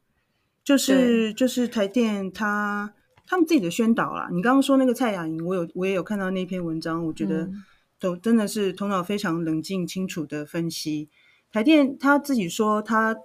[0.62, 2.94] 就是就是台电他
[3.26, 4.28] 他们自己的宣导啦。
[4.30, 7.50] 你刚刚说那个蔡雅莹，我有我也有看到那篇文章，我觉得
[7.98, 11.08] 都真的是头脑非常冷静清楚的分析。
[11.52, 13.16] 台电他自己说，他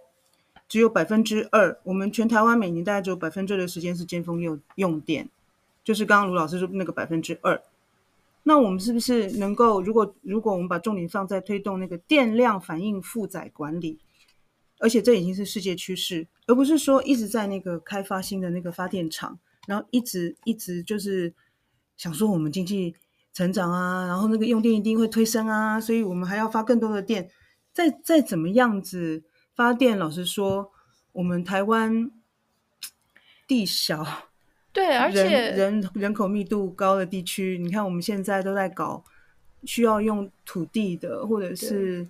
[0.68, 5.30] 只有百分之二，我们全台湾每年大概只有百分之二的时间是尖峰用用电，
[5.84, 7.62] 就是刚刚卢老师说那个百分之二。
[8.44, 14.00] 那我们是不是能够，如果如果我们把重点放在推动那个电量反应负载管理，
[14.80, 21.34] 而且这已经是世界趋势，而不是说一直在那个开发新的那个发电厂，然后一直一直就是
[21.98, 22.96] 想说我们经济
[23.32, 27.30] 成长啊，然后那个用电一定会推升啊，所以我们还要发更多的电，
[27.72, 29.24] 再再怎么样子
[29.56, 30.72] 发电，老实说，
[31.12, 32.10] 我们台湾
[33.48, 34.31] 地小。
[34.74, 39.04] 对，而且人人人口密度高的地区，你看我们现在都在搞
[39.66, 42.08] 需要用土地的，或者是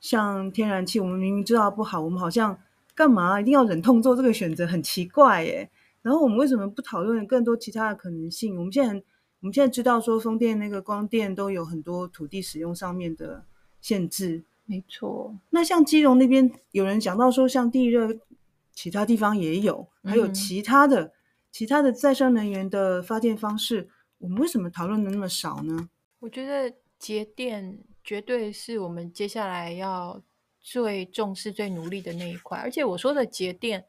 [0.00, 2.56] 像天然气，我们明明知道不好，我们好像
[2.94, 5.68] 干嘛一定要忍痛做这个选择，很奇怪耶。
[6.02, 8.56] 然后我们为什么不讨论更多其他的可能性？
[8.56, 8.94] 我们现在
[9.40, 13.44] 我们现在知道说风电那个光电都有很多土地使用上面的
[13.80, 15.34] 限制，没错。
[15.50, 18.16] 那像基隆那边有人讲到说，像地热，
[18.72, 21.02] 其他地方也有，还有其他的。
[21.02, 21.10] 嗯
[21.56, 23.88] 其他的再生能源的发电方式，
[24.18, 25.88] 我们为什么讨论的那么少呢？
[26.18, 30.22] 我觉得节电绝对是我们接下来要
[30.60, 32.58] 最重视、最努力的那一块。
[32.58, 33.82] 而且我说的节电，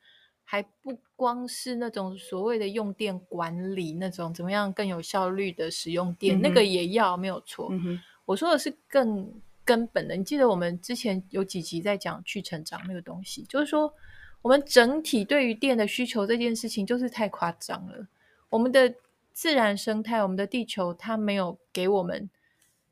[0.45, 7.67] 还不光是那种所谓的用电管理那种怎么样更有效率的使用电，嗯、那个也要没有错。
[7.71, 9.29] 嗯、我说的是更
[9.65, 10.15] 根本的。
[10.15, 13.93] 你记得我们之前有几集在讲去成长那个东西，就是说
[14.41, 18.07] 我们整体对于电的需求这件事情就是太夸张了。
[18.49, 18.95] 我们的
[19.33, 22.29] 自然生态，我们的地球，它没有给我们，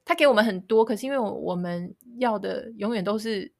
[0.03, 3.51] 它给我们很多，可是因为我们要的永远都是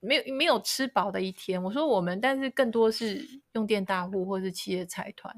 [0.00, 1.62] 没有没有吃饱的一天。
[1.62, 5.34] 我说我们，但是更多是用电大户或是企业财团，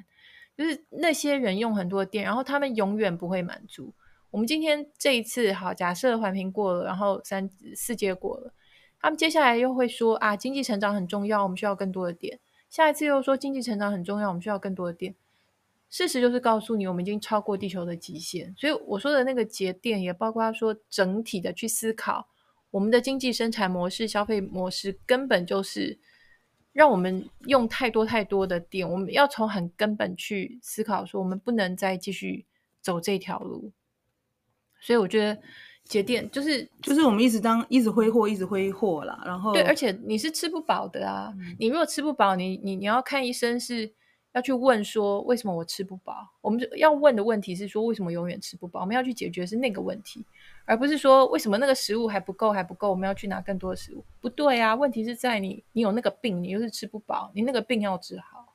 [0.57, 3.93] 就是那些人用很多电，然后他们永远不会满足。
[4.31, 8.53] 我们今天这一次好，假设环评过了，然后三四阶过了，
[9.07, 12.41] 他们接下来又会说啊，经济成长很重要，我们需要更多的电。
[12.69, 15.15] 下一次又说经济成长很重要，我们需要更多的电。
[15.89, 18.53] 事实就是告诉你，我们已经超过地球的极限。
[18.59, 22.27] 所以我说的那个节电，也包括说整体的去思考
[22.73, 26.01] 我们的经济生产模式、消费模式，根本就是
[26.73, 28.91] 让我们用太多太多的电。
[28.91, 32.45] 我们要从很根本去思考，说我们不能再继续
[32.81, 33.71] 走这条路。
[34.81, 35.41] 所以我觉得
[35.87, 39.19] 节电就是就是我们一直当一直挥霍，一直挥霍啦。
[39.25, 41.33] 然后对，而且你是吃不饱的啊！
[41.39, 43.91] 嗯、你如果吃不饱，你你你要看医生是。
[44.33, 46.29] 要去问说为什么我吃不饱？
[46.43, 48.83] 我们要问的问题是说为什么永远吃不饱？
[48.83, 50.23] 我们要去解决是那个问题，
[50.67, 52.91] 而不是说为什么那个食物还不够还不够？
[52.91, 54.05] 我们要去拿更多的食物？
[54.21, 54.75] 不对啊！
[54.75, 58.53] 问题是在你，你有那个病，你又是吃不饱，你那个病要治好。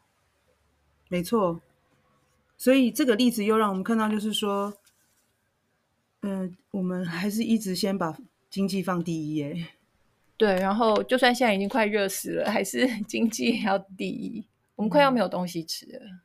[1.09, 1.59] 没错，
[2.57, 4.73] 所以这个例子又让我们看到，就是说，嗯、
[6.21, 8.17] 呃，我们还是一直先把
[8.49, 9.67] 经济放第一耶。
[10.37, 14.43] 对，然后就算现在已经快热死了，还是 经济要第一。
[14.75, 15.99] 我们快要没有东西吃了。
[15.99, 16.19] 嗯、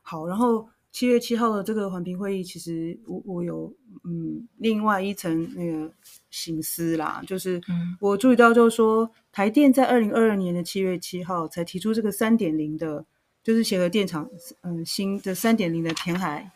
[0.00, 3.70] 好，然后七月七号的这个环评会议，其实我我有
[4.04, 5.92] 嗯另外一层那个
[6.30, 7.60] 心思啦，就是
[8.00, 13.04] 我注意到，就是说、嗯、台电在二零二二年的七月七号才提出这个三点零的，
[13.42, 14.30] 就是协和电厂
[14.62, 16.50] 嗯新的三点零的填海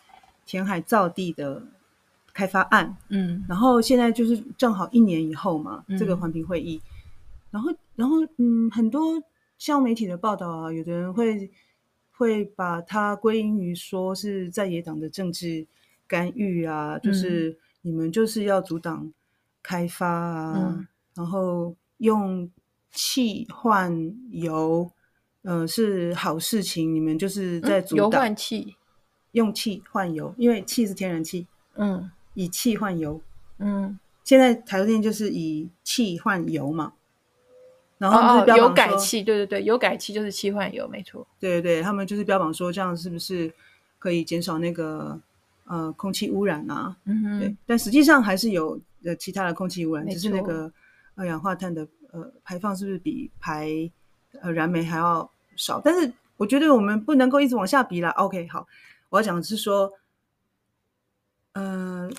[0.47, 1.63] 填海造地的
[2.33, 6.81] 开发案，嗯，然后现在就是正好一年以后嘛，嗯、这个环评会议，
[7.51, 9.23] 然后然后嗯很多。
[9.59, 11.49] 像媒体的报道啊，有的人会
[12.11, 15.65] 会把它归因于说是在野党的政治
[16.09, 19.13] 干预啊，嗯、就是你们就是要阻挡
[19.63, 22.51] 开发啊，嗯、然后用
[22.91, 24.91] 气换油，
[25.43, 28.75] 呃，是好事情，你们就是在阻挡、嗯、油换气，
[29.31, 33.21] 用气换油，因为气是天然气，嗯，以气换油，
[33.59, 36.93] 嗯，现在台电就是以气换油嘛。
[37.99, 41.25] 然后他们就是标榜说，油改气，对对对，有改气就是气换油，没错。
[41.39, 43.53] 对对对，他们就是标榜说这样是不是
[44.01, 45.17] 可以减少那个
[45.67, 46.97] 呃空气污染啊？
[47.05, 47.57] 嗯哼，对。
[47.65, 50.05] 但实际上还是有呃其他的空气污染。
[50.09, 50.73] 只是那个
[51.15, 53.71] 二氧化碳的呃排放是不是比排
[54.41, 55.81] 呃燃煤还要少？
[55.85, 58.11] 但是我觉得我们不能够一直往下比啦。
[58.17, 58.67] OK，好，
[59.11, 59.93] 我要讲的是说，
[61.53, 62.11] 嗯、呃，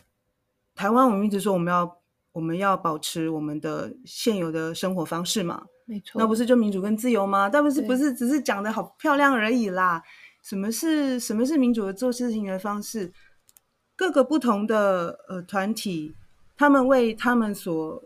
[0.76, 2.00] 台湾我们一直说我们要
[2.32, 5.66] 我们要保持我们的现有的生活方式嘛。
[5.86, 7.50] 没错，那不是就民主跟自由吗？
[7.50, 10.02] 但不是不是只是讲的好漂亮而已啦。
[10.42, 13.12] 什么是什么是民主的做事情的方式？
[13.96, 16.16] 各个不同的呃团体，
[16.58, 18.04] 他们为他们所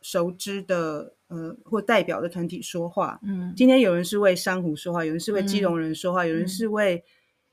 [0.00, 3.20] 熟知的呃或代表的团体说话。
[3.22, 7.04] 嗯，今天有人是为珊瑚说话，有人是为基隆人说话，嗯、有人是为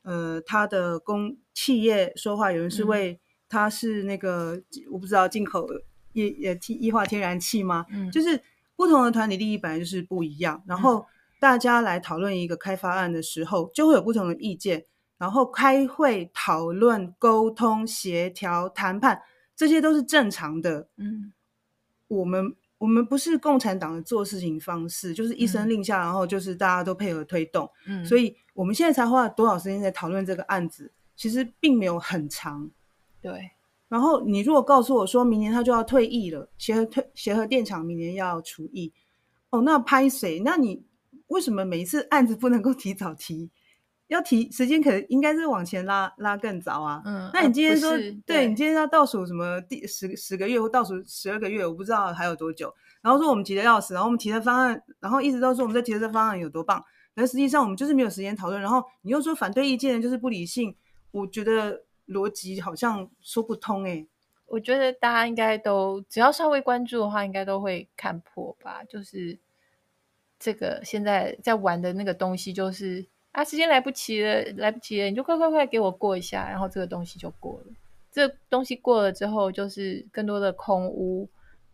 [0.03, 5.67] 呃他的公企业说话，有人是为他是那个、嗯、我不知道进口
[6.13, 7.85] 液液液化天然气吗？
[7.89, 8.39] 嗯，就是。
[8.77, 11.03] 不同的团体利益本来就是不一样，然后
[11.39, 14.85] 大家来讨论一个开发案的时候，就会有不同的意见，
[15.17, 19.19] 然后开会讨论、沟通、协调、谈判，
[19.55, 20.87] 这些都是正常的。
[20.97, 21.33] 嗯，
[22.07, 27.67] 我们我们不是共产党的做事情方式，就是一声令下，然后就是大家都配合推动。
[27.87, 32.71] 嗯，所以我们现在才花了多少时间在讨论这个案子，其实并没有很长。
[33.21, 33.51] 对。
[33.89, 38.93] 然后你如果告诉我说明年他就要退役了，协和退协和电厂明年要除役，
[39.49, 40.39] 哦，那拍谁？
[40.45, 40.85] 那你
[41.27, 43.49] 为什么每一次案子不能够提早提？
[44.07, 47.01] 要提时间可能应该是往前拉拉更早啊。
[47.03, 52.73] 嗯，那你今天说，呃、对，对你今天要倒数什么第十十个月或倒数十二个月，我不知道还有多久。
[53.01, 56.81] 然后说我们急得要死，然后我们提的方案，然后一直都说我们在提的这方案有多棒，
[57.13, 58.61] 但实际上我们就是没有时间讨论。
[58.61, 60.73] 然后你又说反对意见就是不理性，
[61.11, 61.83] 我觉得。
[62.07, 64.07] 逻辑好像说不通哎、
[64.45, 68.81] 我觉得大家应该都只要稍微关注的话，应该都会看破吧。
[68.85, 69.37] 就是
[70.39, 77.65] 这个现在在玩的那个东西，就是啊，时间来不及了，来不及了，你就快快快给我过一下，然后这个东西就过了。
[78.09, 81.27] 这东西过了之后，就是更多的空污，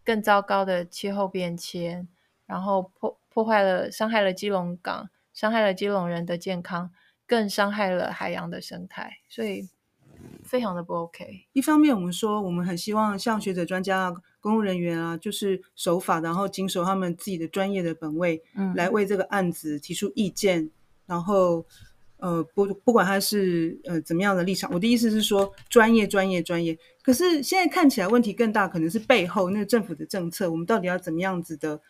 [0.03, 2.07] 更糟糕的气候变迁，
[2.47, 6.89] 然后破破坏了、伤害了基隆港，伤害了基隆人的健康，
[7.27, 9.67] 更伤害了海洋的生态，所以
[10.43, 11.45] 非常的不 OK。
[11.53, 20.69] 一方面，我们说我们很希望像学者、专家、公务人员啊，就是守法，然后谨守他们自己的专业的本位，嗯，来为这个案子提出意见，
[21.05, 21.65] 然后。
[22.17, 26.77] 呃，不，不管他是呃怎么样的立场，我的意思是说，专业，专业，专业。
[27.01, 31.81] 可是现在看起来问题更大，可能是背后那个政府的政策，我们到底要怎么样子的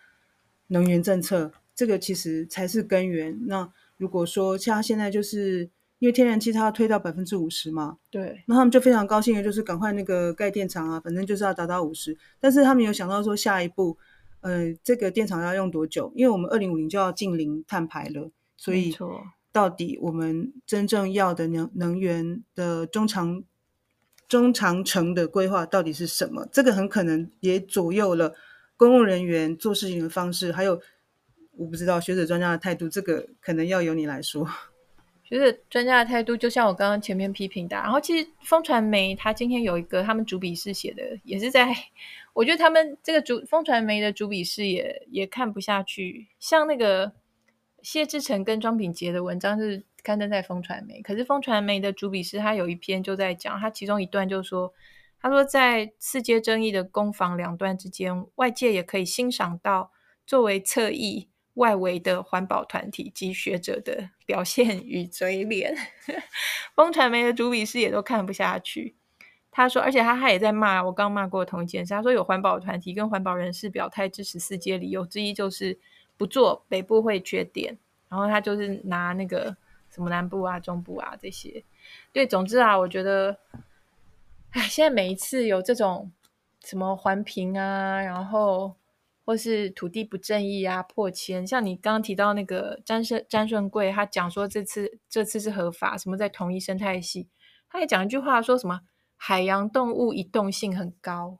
[0.65, 1.51] 能源政策？
[1.75, 3.45] 这个其实才是根源。
[3.45, 5.69] 那如果说像现在就是
[5.99, 12.17] 因为天然气它要推到百分之五十嘛，对，那他们就非常高兴的就是赶快那个盖电厂啊，反正就是要达到五十。
[12.39, 13.97] 但是他们有想到说下一步，
[14.41, 16.11] 呃，这个电厂要用多久？
[16.15, 18.95] 因为我们二零五零就要近零碳排了，所以。
[19.53, 23.43] 到底我们真正要的能能源的中长
[24.27, 26.43] 中长程的规划到底是什么？
[26.51, 28.33] 这个很可能也左右了
[28.75, 30.81] 公务人员做事情的方式，还有
[31.57, 34.47] 我不知道学者专家的态度，这个可能要由你来说。
[35.23, 41.73] 学者专家的态度，就像我刚刚前面批评的，然后其实风传媒他今天有一个他们主笔是写的，也是在
[42.33, 47.13] 我觉得他们这个主风传媒的主笔是也也看不下去，像那个。
[47.81, 54.73] 谢志成跟庄秉杰的文章是刊登在风传媒，可是风传媒的主笔是他有一篇就在讲，他其中一段就说，
[55.19, 59.91] 他说在四阶争议的攻防两端之间，外界也可以欣赏到
[60.25, 65.75] 作为侧翼外围的环保团体及学者的表现与嘴脸。
[66.75, 68.95] 风传媒的主笔师也都看不下去，
[69.51, 75.79] 他说，而且他他也在骂我刚骂过同一件事，他说有环保团体跟环保人士表态支持四阶，理由之一就是。
[76.15, 77.75] 不做北部会缺电，
[78.07, 79.57] 然后他就是拿那个
[79.89, 81.63] 什么南部啊、中部啊这些。
[82.13, 83.35] 对，总之啊，我觉得，
[84.51, 86.11] 哎，现在每一次有这种
[86.63, 88.75] 什么环评啊，然后
[89.25, 97.29] 或是土地不正义啊、破迁，像你刚刚提到那个詹顺詹顺贵，他讲说这次这次是合法，什么在同一生态系，
[97.69, 98.81] 他也讲一句话，说什么
[99.15, 101.39] 海洋动物移动性很高。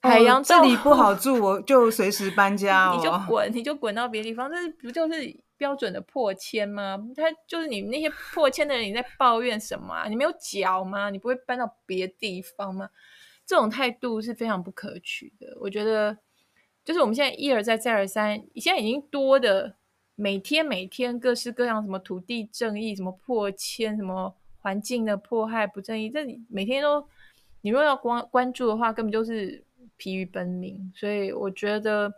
[0.00, 2.96] 海洋、哦、这里不好住，我就随时搬家哦。
[2.96, 4.50] 你就滚，你就滚到别的地方。
[4.50, 6.98] 这不就是标准的破迁吗？
[7.14, 10.08] 他就是你那些破迁的人，你在抱怨什么啊？
[10.08, 11.08] 你没有脚吗？
[11.10, 12.88] 你不会搬到别的地方吗？
[13.46, 15.56] 这种态度是非常不可取的。
[15.60, 16.18] 我觉得，
[16.84, 19.76] 就是我们现在一而再再而三，现在已经多的
[20.14, 27.06] 每天每天各式各样什么土地正义、什么破迁、什么环境的迫害不正义，这每天都
[27.60, 29.64] 你若要关关注的话，根本就是。
[29.98, 32.12] 疲于奔命，所以我觉得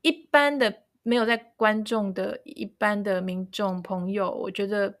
[0.00, 4.98] 一般的没有在观众的一般的民众朋友，我觉得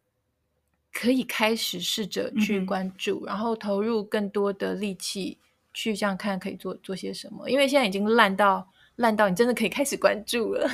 [0.92, 5.38] 可以开始试着去关注，嗯、然后投入更多的力气
[5.76, 7.48] 去这样看可以做做些什么。
[7.48, 8.66] 因为现在已经烂到
[8.96, 10.68] 烂到你真的可以开始关注了。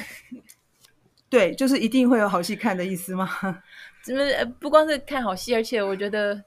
[1.29, 3.29] 对，就是一定会有好戏看的意思吗？
[4.03, 4.23] 怎么
[4.61, 6.43] 不光是看好戏，而且我觉得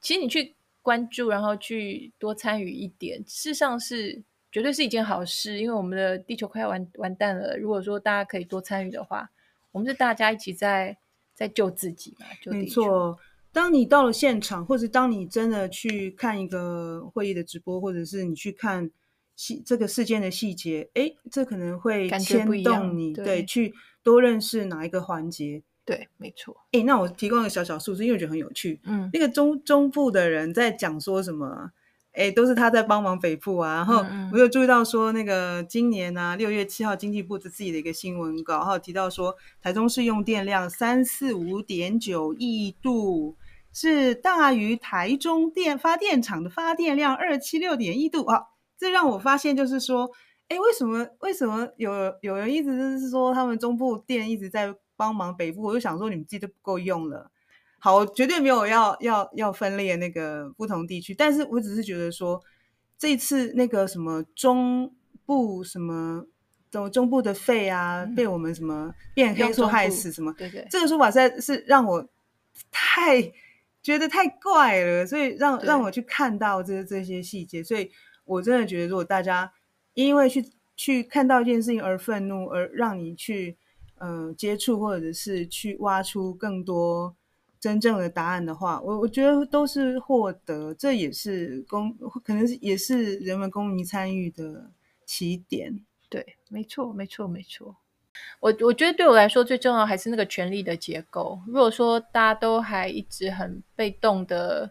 [0.00, 0.54] 其实你去。
[0.84, 7.56] 关注，然后去多参与一点，事实上是绝对是一件好事，因为我们的地球快要完完蛋了。
[7.56, 9.26] 如果说大家可以多参与的话，
[9.72, 10.94] 我们是大家一起在
[11.32, 12.26] 在救自己嘛。
[12.52, 13.18] 没错，
[13.54, 18.90] 当你到了现场，或者当你真的去看一个会议的直播，或者是你去看
[19.36, 25.62] 细这个事件的细节，哎，这可能会牵动你，对，对，去多认识哪一个环节。
[25.84, 26.56] 对，没错。
[26.72, 28.80] 哎，那我提供一个小小数字，因为我觉得很有趣。
[28.84, 31.70] 嗯，那个中中部的人在讲说什么？
[32.12, 33.74] 哎，都是他在帮忙北部啊。
[33.74, 43.36] 然后我有注意到说，那个今年啊，六月七号，经济部的自己的一个新闻稿，然后提到说，台中市用电量三四五点九亿度，
[43.74, 48.44] 是大于台中电发电厂的发电量二七六点一度啊。
[48.78, 50.10] 这让我发现，就是说，
[50.48, 54.74] 哎，为什么为什么有有人一直就是说，他们中部电一直在。
[54.96, 57.28] 帮忙北部，我就想说你们自己都不够用了。
[57.80, 62.40] 好，我绝对没有要要要分裂那个不同地区，但是我只是觉得说，
[62.96, 64.94] 这次那个什么中
[65.26, 66.24] 部什么
[66.70, 72.06] 中中部的肺啊，嗯、被我们什么变黑素害死什么，对对，这个说法实在是让我
[72.70, 73.20] 太
[73.84, 77.88] 觉得太怪了，所以让让我去看到这这些细节，所以
[78.24, 79.52] 我真的觉得，如果大家
[79.92, 83.56] 因为去去看到一件事情而愤怒，而让你去。
[83.98, 87.14] 嗯、呃，接触或者是去挖出更多
[87.60, 94.72] 真正的答案的话，我我觉得都是获得，这也是公，可能是也是人们公民参与的
[95.06, 95.80] 起点。
[96.10, 97.76] 对，没错，没错，没错。
[98.40, 101.40] 我我觉得对我来说最重要还是那个权力的结构。
[101.46, 104.70] 如果说大家都还一直很被动的，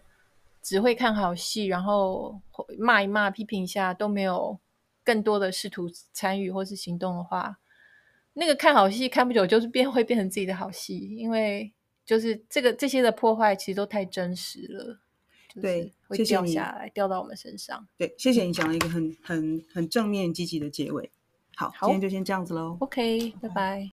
[0.62, 2.40] 只会看好戏，然后
[2.78, 4.58] 骂一骂、批评一下，都没有
[5.04, 7.60] 更多的试图参与或是行动的话，
[8.34, 11.72] 那个看好戏看不久就是变会变成自己的好戏，因为
[12.06, 15.00] 就是这个这些的破坏其实都太真实了。
[15.62, 17.88] 对，会掉下来，掉到我们身上。
[17.98, 21.12] 对，谢谢你讲了一个很很很正面积极的结尾。
[21.56, 22.78] 好，好，今天就先这样子喽。
[22.80, 23.82] OK，拜拜。